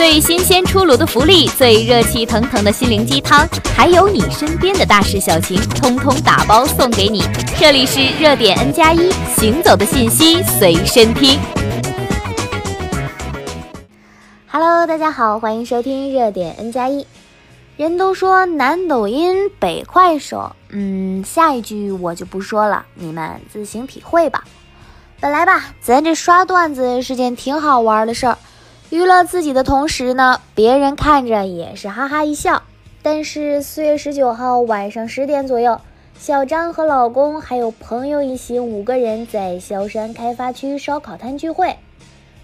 [0.00, 7.22] 最新鲜出炉的福利，最热气腾腾的心灵鸡汤，还有你身边的大事小情，通通打包送给你。
[7.58, 11.38] 这里是热点 N 加一，行走的信息随身听。
[14.50, 17.06] Hello，大家好，欢迎收听热点 N 加一。
[17.76, 24.44] 人都说南抖音北快手，嗯，下一句我就不说了，你们自行体会吧。
[25.20, 28.38] 本来吧，咱这刷段子是件挺好玩的事儿，
[28.90, 32.64] 娱乐自己的同时呢，别人看着也是哈哈一笑。
[33.02, 35.80] 但是四月十九号晚上十点左右，
[36.18, 41.76] 小张和老公还有朋友一行五个人在萧山开发区烧烤摊聚会。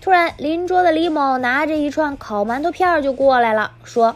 [0.01, 4.15] 突然，邻桌的李某拿着一串烤馒头片就过来了，说：“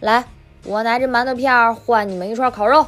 [0.00, 0.24] 来，
[0.64, 2.86] 我拿着馒头片换你们一串烤肉。”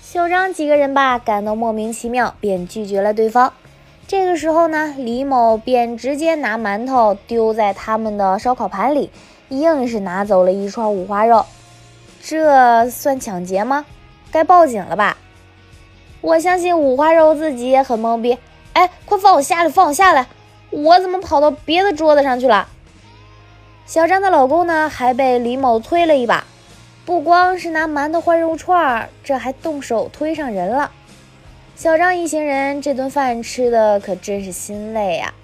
[0.00, 3.52] 小张几个人吧感到莫名其妙，便拒绝了对方。
[4.06, 9.10] 这个时候呢，李某便直接拿馒头丢在他们的烧烤盘里，
[9.48, 11.46] 硬是拿走了一串五花肉。
[12.22, 13.86] 这算抢劫吗？
[14.30, 15.16] 该报警了吧？
[16.20, 18.36] 我相信五花肉自己也很懵逼。
[18.74, 20.26] 哎，快放我下来，放我下来！
[20.70, 22.68] 我怎么跑到别的桌子上去了？
[23.86, 26.44] 小张的老公呢，还被李某推了一把，
[27.06, 30.90] 不光是拿馒头换肉串，这还动手推上人了。
[31.76, 35.34] 小张一行人这顿饭吃的可真是心累呀！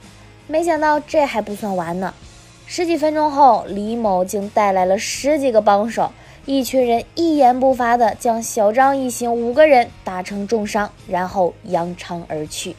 [0.47, 2.15] 没想到这还不算完呢，
[2.67, 6.13] 十几分钟后，李某竟带来了十几个帮手，
[6.47, 12.77] 一群人一言不发的将小张一行五个人打成重伤，然后扬长而去。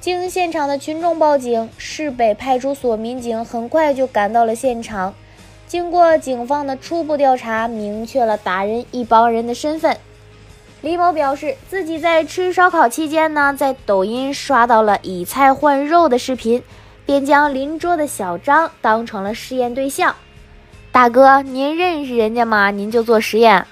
[0.00, 5.14] 经现场的群众报警，市北派出所民警很快就赶到了现场。
[5.66, 9.98] 经过警方的初步调查，明确了打人一帮人的身份。
[10.84, 16.62] 李某表示，自己在吃烧烤期间呢，在抖音刷到了以菜换肉的视频，
[17.06, 20.14] 便将邻桌的小张当成了试验对象。
[20.92, 22.70] 大哥，您认识人家吗？
[22.70, 23.66] 您就做实验。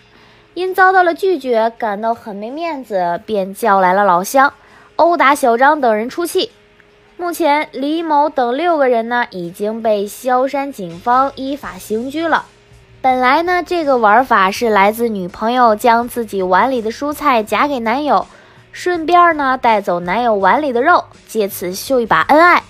[0.55, 4.55] 因遭到了拒绝，感到很没面子，便叫来了老乡。
[4.97, 6.51] 殴打小张等人出气，
[7.19, 12.47] 目前李某等六个人呢已经被萧山警方依法刑拘了。
[13.03, 18.29] 本来呢，这个玩法是来自女朋友将自己碗里的蔬菜夹给男友，
[18.71, 22.63] 顺便呢带走男友碗里的肉，借此秀一把恩爱。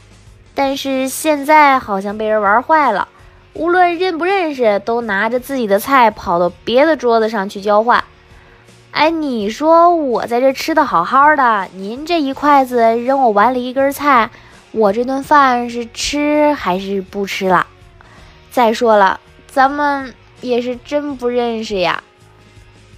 [0.55, 3.09] 但是现在好像被人玩坏了，
[3.53, 8.03] 无论认不认识，都拿着自己的菜跑到别的桌子上去交换。
[8.93, 14.31] 哎，你说我在这吃的好好的，您这一筷子扔我碗里一根菜，
[14.71, 17.67] 我这顿饭是吃还是不吃了？
[18.51, 22.03] 再说了，咱们也是真不认识呀。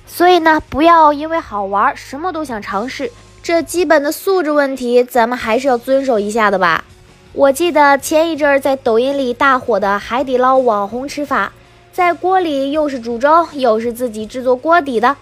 [0.05, 6.85] 所以呢，不要因为好玩什么都想尝试，这基本的素质问题，咱们还是要遵守一下的吧。
[7.33, 11.53] 我记得前一阵儿在抖音里大火的海底捞网红吃法，
[11.93, 15.17] 在锅里又是煮粥，又是自己制作锅底的。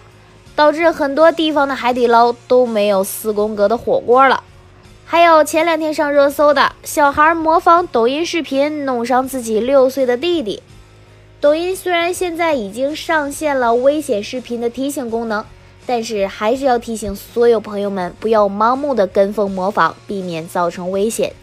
[0.55, 4.43] 导致很多地方的海底捞都没有四宫格的火锅了。
[5.03, 10.61] 还有前两天上热搜的小孩模仿抖音视频弄伤自己六岁的弟弟。
[11.43, 15.43] 抖音虽然现在已经上线了危险视频的提醒功能，
[15.85, 21.33] 但是还是要提醒所有朋友们不要盲目的跟风模仿，避免造成危险。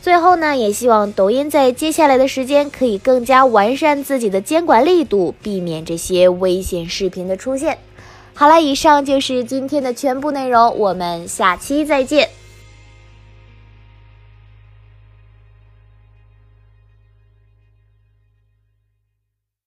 [0.00, 7.78] 最后呢，也希望抖音在接下来的时间可以更加完善自己的监管力度，避免这些危险视频的出现。
[8.34, 12.28] 好了，以上就是今天的全部内容，我们下期再见。